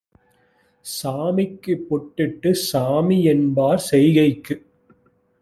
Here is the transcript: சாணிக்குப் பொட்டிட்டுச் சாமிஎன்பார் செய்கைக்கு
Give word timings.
சாணிக்குப் 0.85 1.85
பொட்டிட்டுச் 1.89 2.63
சாமிஎன்பார் 2.71 3.85
செய்கைக்கு 3.91 4.57